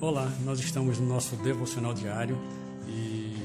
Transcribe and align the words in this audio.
Olá, 0.00 0.32
nós 0.44 0.60
estamos 0.60 1.00
no 1.00 1.08
nosso 1.08 1.34
devocional 1.34 1.92
diário 1.92 2.38
e 2.86 3.36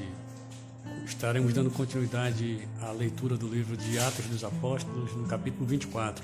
estaremos 1.04 1.52
dando 1.52 1.72
continuidade 1.72 2.68
à 2.80 2.92
leitura 2.92 3.36
do 3.36 3.48
livro 3.48 3.76
de 3.76 3.98
Atos 3.98 4.28
dos 4.28 4.44
Apóstolos, 4.44 5.16
no 5.16 5.26
capítulo 5.26 5.66
24. 5.66 6.24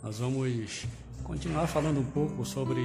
Nós 0.00 0.20
vamos 0.20 0.86
continuar 1.24 1.66
falando 1.66 1.98
um 1.98 2.04
pouco 2.04 2.44
sobre 2.44 2.80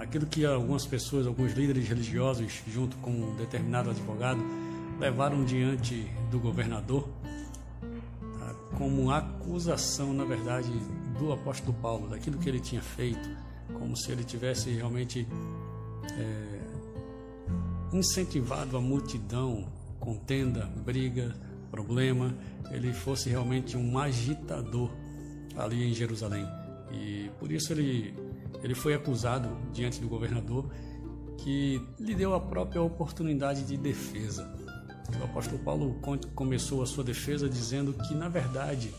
aquilo 0.00 0.26
que 0.26 0.44
algumas 0.44 0.84
pessoas, 0.84 1.24
alguns 1.24 1.52
líderes 1.52 1.88
religiosos, 1.88 2.60
junto 2.66 2.96
com 2.96 3.12
um 3.12 3.36
determinado 3.36 3.90
advogado, 3.90 4.40
levaram 4.98 5.44
diante 5.44 6.10
do 6.32 6.40
governador 6.40 7.08
tá, 8.40 8.54
como 8.76 9.12
acusação, 9.12 10.12
na 10.12 10.24
verdade, 10.24 10.68
do 11.16 11.32
apóstolo 11.32 11.74
Paulo, 11.74 12.08
daquilo 12.08 12.38
que 12.38 12.48
ele 12.48 12.58
tinha 12.58 12.82
feito 12.82 13.46
como 13.74 13.96
se 13.96 14.10
ele 14.12 14.24
tivesse 14.24 14.70
realmente 14.70 15.26
é, 16.12 16.58
incentivado 17.92 18.76
a 18.76 18.80
multidão, 18.80 19.66
contenda, 19.98 20.66
briga, 20.84 21.34
problema, 21.70 22.34
ele 22.70 22.92
fosse 22.92 23.28
realmente 23.28 23.76
um 23.76 23.98
agitador 23.98 24.90
ali 25.56 25.90
em 25.90 25.94
Jerusalém. 25.94 26.46
E 26.92 27.30
por 27.38 27.50
isso 27.52 27.72
ele, 27.72 28.14
ele 28.62 28.74
foi 28.74 28.94
acusado 28.94 29.48
diante 29.72 30.00
do 30.00 30.08
governador, 30.08 30.70
que 31.38 31.80
lhe 31.98 32.14
deu 32.14 32.34
a 32.34 32.40
própria 32.40 32.82
oportunidade 32.82 33.64
de 33.64 33.76
defesa. 33.76 34.50
O 35.20 35.24
apóstolo 35.24 35.58
Paulo 35.60 36.00
começou 36.34 36.82
a 36.82 36.86
sua 36.86 37.02
defesa 37.02 37.48
dizendo 37.48 37.92
que, 37.94 38.14
na 38.14 38.28
verdade, 38.28 38.92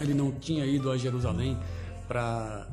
ele 0.00 0.14
não 0.14 0.30
tinha 0.32 0.64
ido 0.64 0.90
a 0.90 0.96
Jerusalém 0.96 1.58
para 2.06 2.68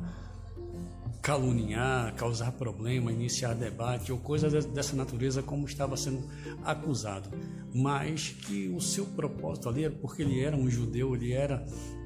caluniar, 1.22 2.14
causar 2.14 2.52
problema, 2.52 3.12
iniciar 3.12 3.54
debate 3.54 4.10
ou 4.10 4.18
coisas 4.18 4.64
dessa 4.66 4.96
natureza 4.96 5.42
como 5.42 5.66
estava 5.66 5.96
sendo 5.96 6.26
acusado, 6.64 7.30
mas 7.74 8.30
que 8.30 8.68
o 8.68 8.80
seu 8.80 9.04
propósito 9.06 9.68
ali 9.68 9.84
era 9.84 9.94
porque 9.94 10.22
ele 10.22 10.40
era 10.40 10.56
um 10.56 10.68
judeu, 10.68 11.14
ele 11.14 11.32
era 11.32 11.64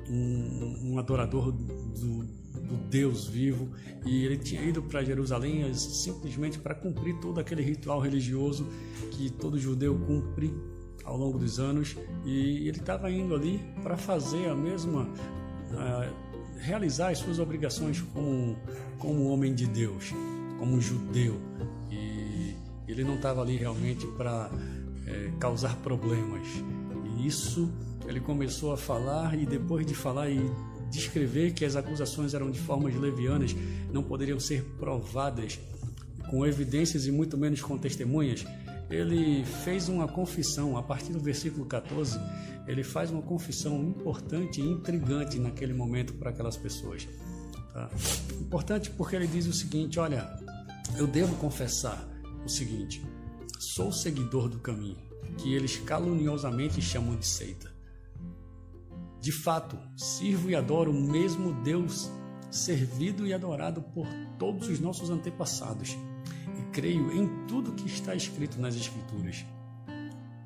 um, 0.09 0.93
um 0.93 0.99
adorador 0.99 1.53
do, 1.53 2.25
do, 2.25 2.45
Deus 2.91 3.27
vivo 3.27 3.69
e 4.05 4.25
ele 4.25 4.37
tinha 4.37 4.63
ido 4.63 4.83
para 4.83 5.05
Jerusalém 5.05 5.73
simplesmente 5.75 6.59
para 6.59 6.75
cumprir 6.75 7.19
todo 7.21 7.41
aquele 7.41 7.63
ritual 7.63 8.01
religioso 8.01 8.69
que 9.13 9.31
todo 9.31 9.59
judeu 9.59 9.99
cumpre 10.07 10.53
ao 11.05 11.17
longo 11.17 11.39
dos 11.39 11.59
anos 11.59 11.97
e 12.25 12.69
ele 12.69 12.79
estava 12.79 13.11
indo 13.11 13.35
ali 13.35 13.61
para 13.83 13.97
fazer 13.97 14.49
a 14.49 14.55
mesma 14.55 15.09
realizar 16.65 17.11
as 17.11 17.19
suas 17.19 17.39
obrigações 17.39 18.01
como, 18.01 18.57
como 18.99 19.29
homem 19.29 19.55
de 19.55 19.67
Deus, 19.67 20.13
como 20.59 20.81
judeu. 20.81 21.39
E 21.91 22.57
ele 22.89 23.05
não 23.05 23.17
estava 23.17 23.43
ali 23.43 23.57
realmente 23.57 24.07
para 24.17 24.51
é, 25.07 25.31
causar 25.39 25.77
problemas. 25.77 26.47
E 27.05 27.27
isso 27.27 27.71
ele 28.07 28.21
começou 28.21 28.73
a 28.73 28.77
falar, 28.77 29.39
e 29.39 29.45
depois 29.45 29.87
de 29.87 29.95
falar 29.95 30.31
e 30.31 30.41
descrever 30.91 31.53
que 31.53 31.65
as 31.65 31.77
acusações 31.77 32.35
eram 32.35 32.51
de 32.51 32.59
formas 32.59 32.95
levianas, 32.95 33.55
não 33.93 34.03
poderiam 34.03 34.41
ser 34.41 34.63
provadas 34.79 35.59
com 36.31 36.47
evidências 36.47 37.07
e 37.07 37.13
muito 37.13 37.37
menos 37.37 37.61
com 37.61 37.77
testemunhas, 37.77 38.45
ele 38.91 39.45
fez 39.45 39.89
uma 39.89 40.07
confissão, 40.07 40.77
a 40.77 40.83
partir 40.83 41.13
do 41.13 41.21
versículo 41.21 41.65
14, 41.67 42.19
ele 42.67 42.83
faz 42.83 43.11
uma 43.11 43.23
confissão 43.23 43.83
importante 43.83 44.61
e 44.61 44.65
intrigante 44.65 45.39
naquele 45.39 45.73
momento 45.73 46.15
para 46.15 46.31
aquelas 46.31 46.57
pessoas. 46.57 47.09
Tá? 47.73 47.91
Importante 48.41 48.91
porque 48.91 49.17
ele 49.17 49.27
diz 49.27 49.47
o 49.47 49.53
seguinte: 49.53 49.99
olha, 49.99 50.29
eu 50.97 51.07
devo 51.07 51.35
confessar 51.37 52.07
o 52.45 52.49
seguinte, 52.49 53.05
sou 53.59 53.91
seguidor 53.91 54.49
do 54.49 54.59
caminho, 54.59 54.99
que 55.39 55.55
eles 55.55 55.79
caluniosamente 55.79 56.81
chamam 56.81 57.17
de 57.17 57.27
seita. 57.27 57.73
De 59.21 59.33
fato, 59.33 59.79
sirvo 59.97 60.51
e 60.51 60.55
adoro 60.55 60.91
o 60.91 61.01
mesmo 61.01 61.55
Deus 61.63 62.11
servido 62.51 63.27
e 63.27 63.33
adorado 63.33 63.81
por 63.81 64.07
todos 64.39 64.69
os 64.69 64.79
nossos 64.79 65.09
antepassados 65.09 65.97
creio 66.73 67.13
em 67.13 67.47
tudo 67.47 67.73
que 67.73 67.87
está 67.87 68.15
escrito 68.15 68.61
nas 68.61 68.75
Escrituras. 68.75 69.45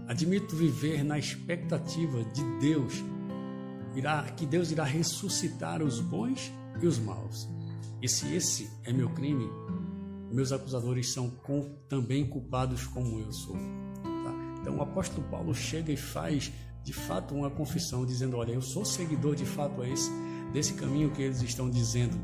Admito 0.06 0.56
viver 0.56 1.04
na 1.04 1.19
expectativa 1.19 2.24
de 2.24 2.42
Deus, 2.60 2.94
irá, 3.94 4.22
que 4.22 4.47
Deus 4.47 4.70
irá 4.70 4.84
ressuscitar 4.84 5.82
os 5.82 6.00
bons 6.00 6.52
e 6.80 6.86
os 6.86 6.98
maus. 6.98 7.48
E 8.00 8.08
se 8.08 8.32
esse 8.34 8.70
é 8.84 8.92
meu 8.92 9.10
crime, 9.10 9.50
meus 10.30 10.52
acusadores 10.52 11.12
são 11.12 11.28
com, 11.30 11.76
também 11.88 12.26
culpados 12.26 12.86
como 12.86 13.18
eu 13.18 13.32
sou. 13.32 13.56
Tá? 13.56 14.60
Então 14.60 14.76
o 14.76 14.82
apóstolo 14.82 15.26
Paulo 15.28 15.54
chega 15.54 15.92
e 15.92 15.97
faz 15.97 16.52
de 16.84 16.92
fato 16.92 17.34
uma 17.34 17.50
confissão, 17.50 18.06
dizendo: 18.06 18.36
Olha, 18.36 18.52
eu 18.52 18.62
sou 18.62 18.84
seguidor 18.84 19.34
de 19.34 19.44
fato 19.44 19.82
a 19.82 19.88
esse, 19.88 20.10
desse 20.52 20.74
caminho 20.74 21.10
que 21.10 21.22
eles 21.22 21.42
estão 21.42 21.68
dizendo 21.68 22.18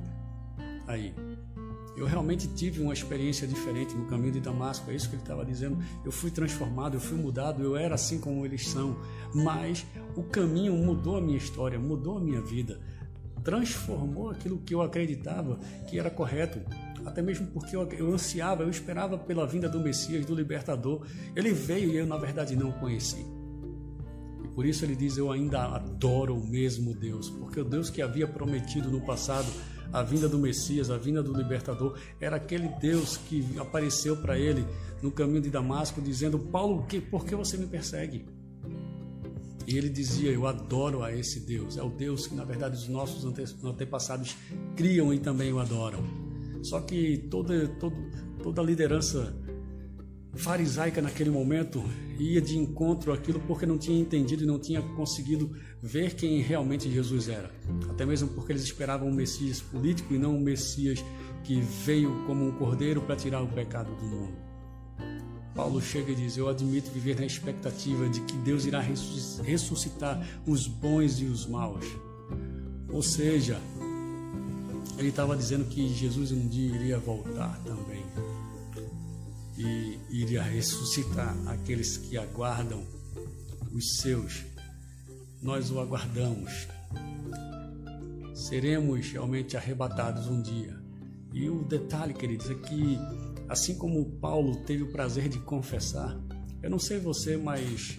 aí. 0.86 1.14
Eu 1.96 2.06
realmente 2.06 2.48
tive 2.48 2.80
uma 2.82 2.92
experiência 2.92 3.46
diferente 3.46 3.94
no 3.94 4.06
caminho 4.06 4.32
de 4.32 4.40
Damasco, 4.40 4.90
é 4.90 4.94
isso 4.94 5.08
que 5.08 5.14
ele 5.14 5.22
estava 5.22 5.44
dizendo. 5.44 5.78
Eu 6.04 6.10
fui 6.10 6.30
transformado, 6.30 6.94
eu 6.94 7.00
fui 7.00 7.16
mudado, 7.16 7.62
eu 7.62 7.76
era 7.76 7.94
assim 7.94 8.18
como 8.18 8.44
eles 8.44 8.66
são, 8.68 8.96
mas 9.32 9.86
o 10.16 10.22
caminho 10.22 10.74
mudou 10.74 11.16
a 11.16 11.20
minha 11.20 11.38
história, 11.38 11.78
mudou 11.78 12.18
a 12.18 12.20
minha 12.20 12.40
vida, 12.40 12.80
transformou 13.44 14.30
aquilo 14.30 14.58
que 14.58 14.74
eu 14.74 14.82
acreditava 14.82 15.58
que 15.86 15.98
era 15.98 16.10
correto, 16.10 16.60
até 17.04 17.22
mesmo 17.22 17.46
porque 17.48 17.76
eu, 17.76 17.86
eu 17.92 18.12
ansiava, 18.12 18.62
eu 18.62 18.70
esperava 18.70 19.18
pela 19.18 19.46
vinda 19.46 19.68
do 19.68 19.78
Messias, 19.78 20.24
do 20.24 20.34
Libertador. 20.34 21.06
Ele 21.36 21.52
veio 21.52 21.90
e 21.90 21.96
eu, 21.96 22.06
na 22.06 22.16
verdade, 22.16 22.56
não 22.56 22.70
o 22.70 22.72
conheci. 22.80 23.24
Por 24.54 24.64
isso 24.64 24.84
ele 24.84 24.94
diz: 24.96 25.16
Eu 25.16 25.30
ainda 25.30 25.64
adoro 25.64 26.36
o 26.36 26.46
mesmo 26.46 26.94
Deus, 26.94 27.28
porque 27.28 27.60
o 27.60 27.64
Deus 27.64 27.90
que 27.90 28.00
havia 28.00 28.26
prometido 28.26 28.90
no 28.90 29.00
passado 29.00 29.46
a 29.92 30.02
vinda 30.02 30.28
do 30.28 30.38
Messias, 30.38 30.90
a 30.90 30.96
vinda 30.96 31.22
do 31.22 31.32
libertador, 31.32 31.98
era 32.20 32.36
aquele 32.36 32.68
Deus 32.80 33.16
que 33.16 33.44
apareceu 33.58 34.16
para 34.16 34.38
ele 34.38 34.64
no 35.02 35.10
caminho 35.10 35.40
de 35.40 35.50
Damasco, 35.50 36.00
dizendo: 36.00 36.38
Paulo, 36.38 36.84
que, 36.86 37.00
por 37.00 37.24
que 37.24 37.34
você 37.34 37.56
me 37.56 37.66
persegue? 37.66 38.24
E 39.66 39.76
ele 39.76 39.88
dizia: 39.88 40.30
Eu 40.30 40.46
adoro 40.46 41.02
a 41.02 41.12
esse 41.14 41.40
Deus. 41.40 41.76
É 41.76 41.82
o 41.82 41.90
Deus 41.90 42.26
que, 42.26 42.34
na 42.34 42.44
verdade, 42.44 42.76
os 42.76 42.88
nossos 42.88 43.24
antepassados 43.64 44.36
criam 44.76 45.12
e 45.12 45.18
também 45.18 45.52
o 45.52 45.58
adoram. 45.58 46.02
Só 46.62 46.80
que 46.80 47.18
toda, 47.30 47.68
toda, 47.68 47.96
toda 48.42 48.60
a 48.62 48.64
liderança 48.64 49.34
farisaica 50.36 51.00
naquele 51.00 51.30
momento 51.30 51.82
ia 52.18 52.40
de 52.40 52.58
encontro 52.58 53.12
àquilo 53.12 53.40
porque 53.40 53.66
não 53.66 53.78
tinha 53.78 54.00
entendido 54.00 54.44
e 54.44 54.46
não 54.46 54.58
tinha 54.58 54.82
conseguido 54.82 55.54
ver 55.82 56.14
quem 56.14 56.40
realmente 56.40 56.90
Jesus 56.90 57.28
era. 57.28 57.50
Até 57.90 58.04
mesmo 58.04 58.28
porque 58.28 58.52
eles 58.52 58.62
esperavam 58.62 59.08
um 59.08 59.14
Messias 59.14 59.60
político 59.60 60.14
e 60.14 60.18
não 60.18 60.36
um 60.36 60.40
Messias 60.40 61.04
que 61.42 61.60
veio 61.60 62.24
como 62.26 62.46
um 62.46 62.52
cordeiro 62.52 63.02
para 63.02 63.16
tirar 63.16 63.42
o 63.42 63.48
pecado 63.48 63.94
do 63.94 64.04
mundo. 64.04 64.34
Paulo 65.54 65.80
chega 65.80 66.10
e 66.10 66.14
diz: 66.14 66.36
Eu 66.36 66.48
admito 66.48 66.90
viver 66.90 67.16
na 67.16 67.26
expectativa 67.26 68.08
de 68.08 68.20
que 68.22 68.36
Deus 68.38 68.64
irá 68.64 68.80
ressuscitar 68.80 70.26
os 70.46 70.66
bons 70.66 71.20
e 71.20 71.26
os 71.26 71.46
maus. 71.46 71.84
Ou 72.88 73.02
seja, 73.02 73.60
ele 74.98 75.08
estava 75.08 75.36
dizendo 75.36 75.64
que 75.66 75.88
Jesus 75.88 76.32
um 76.32 76.48
dia 76.48 76.74
iria 76.74 76.98
voltar 76.98 77.60
também 77.64 78.02
e 79.56 79.98
iria 80.10 80.42
ressuscitar 80.42 81.36
aqueles 81.46 81.96
que 81.96 82.18
aguardam 82.18 82.84
os 83.72 83.98
seus. 83.98 84.44
Nós 85.42 85.70
o 85.70 85.78
aguardamos. 85.78 86.66
Seremos 88.34 89.10
realmente 89.10 89.56
arrebatados 89.56 90.26
um 90.26 90.42
dia. 90.42 90.76
E 91.32 91.48
o 91.48 91.64
detalhe, 91.64 92.14
queridos, 92.14 92.50
é 92.50 92.54
que 92.54 92.98
assim 93.48 93.76
como 93.76 94.04
Paulo 94.20 94.56
teve 94.64 94.82
o 94.82 94.92
prazer 94.92 95.28
de 95.28 95.38
confessar, 95.40 96.18
eu 96.62 96.70
não 96.70 96.78
sei 96.78 96.98
você, 96.98 97.36
mas 97.36 97.96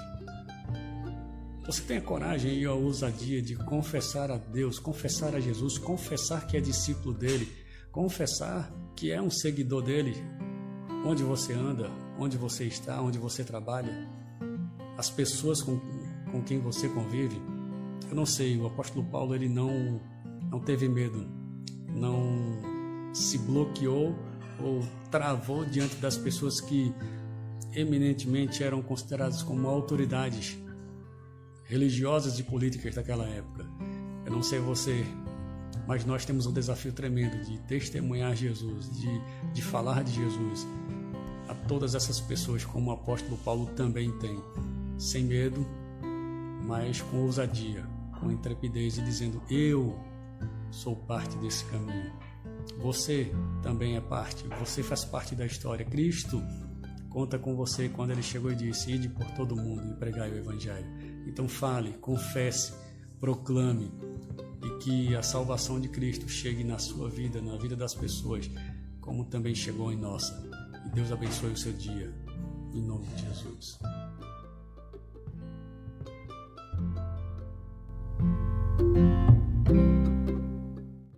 você 1.66 1.82
tem 1.82 1.98
a 1.98 2.02
coragem 2.02 2.60
e 2.60 2.66
a 2.66 2.74
ousadia 2.74 3.42
de 3.42 3.56
confessar 3.56 4.32
a 4.32 4.38
Deus, 4.38 4.80
confessar 4.80 5.36
a 5.36 5.40
Jesus, 5.40 5.78
confessar 5.78 6.48
que 6.48 6.58
é 6.58 6.62
discípulo 6.62 7.14
dele, 7.14 7.52
confessar 7.92 8.72
que 8.96 9.12
é 9.12 9.22
um 9.22 9.30
seguidor 9.30 9.84
dele, 9.84 10.16
onde 11.06 11.24
você 11.24 11.54
anda, 11.54 11.92
onde 12.18 12.36
você 12.36 12.66
está, 12.66 13.00
onde 13.00 13.20
você 13.20 13.44
trabalha, 13.44 14.10
as 14.98 15.10
pessoas 15.10 15.62
com, 15.62 15.80
com 16.32 16.42
quem 16.42 16.60
você 16.60 16.90
convive. 16.90 17.40
Eu 18.10 18.16
não 18.16 18.26
sei, 18.26 18.58
o 18.58 18.66
apóstolo 18.66 19.06
Paulo 19.06 19.36
ele 19.36 19.48
não 19.48 20.02
não 20.50 20.60
teve 20.60 20.88
medo, 20.88 21.28
não 21.90 23.12
se 23.14 23.38
bloqueou 23.38 24.16
ou 24.60 24.84
travou 25.12 25.66
diante 25.66 25.96
das 25.98 26.18
pessoas 26.18 26.62
que 26.62 26.94
eminentemente 27.74 28.64
eram 28.64 28.82
consideradas 28.82 29.44
como 29.44 29.68
autoridades 29.68 30.58
religiosas 31.66 32.40
e 32.40 32.44
políticas 32.44 32.96
daquela 32.96 33.26
época. 33.26 33.66
Eu 34.26 34.32
não 34.32 34.42
sei 34.42 34.60
você, 34.60 35.04
mas 35.88 36.06
nós 36.06 36.26
temos 36.26 36.46
um 36.46 36.54
desafio 36.54 36.94
tremendo 36.94 37.44
de 37.44 37.60
testemunhar 37.62 38.36
Jesus, 38.36 38.90
de, 38.98 39.10
de 39.52 39.62
falar 39.62 40.04
de 40.04 40.14
Jesus 40.14 40.66
todas 41.68 41.96
essas 41.96 42.20
pessoas, 42.20 42.64
como 42.64 42.92
o 42.92 42.94
apóstolo 42.94 43.38
Paulo 43.38 43.66
também 43.76 44.12
tem, 44.20 44.40
sem 44.98 45.24
medo, 45.24 45.66
mas 46.66 47.02
com 47.02 47.24
ousadia, 47.24 47.86
com 48.20 48.32
intrepidez 48.32 48.98
e 48.98 49.02
dizendo: 49.02 49.42
Eu 49.50 49.98
sou 50.72 50.96
parte 50.96 51.38
desse 51.38 51.66
caminho. 51.66 52.14
Você 52.80 53.32
também 53.62 53.96
é 53.96 54.02
parte, 54.02 54.48
você 54.60 54.82
faz 54.82 55.06
parte 55.06 55.36
da 55.36 55.46
história. 55.46 55.86
Cristo 55.86 56.42
conta 57.10 57.38
com 57.40 57.56
você 57.56 57.88
quando 57.88 58.12
ele 58.12 58.24
chegou 58.24 58.52
e 58.52 58.56
disse: 58.56 58.92
Ide 58.92 59.10
por 59.10 59.26
todo 59.32 59.56
mundo 59.56 59.92
e 59.92 59.96
pregai 59.96 60.32
o 60.32 60.38
Evangelho. 60.38 60.88
Então 61.28 61.48
fale, 61.48 61.94
confesse, 61.94 62.74
proclame 63.20 63.92
e 64.64 64.78
que 64.80 65.16
a 65.16 65.22
salvação 65.22 65.80
de 65.80 65.88
Cristo 65.88 66.28
chegue 66.28 66.64
na 66.64 66.78
sua 66.78 67.10
vida, 67.10 67.42
na 67.42 67.56
vida 67.58 67.76
das 67.76 67.94
pessoas, 67.94 68.50
como 69.00 69.26
também 69.26 69.54
chegou 69.54 69.92
em 69.92 69.96
nossa. 69.96 70.55
Deus 70.96 71.12
abençoe 71.12 71.52
o 71.52 71.58
seu 71.58 71.74
dia, 71.74 72.10
em 72.74 72.82
nome 72.82 73.06
de 73.08 73.24
Jesus. 73.24 73.78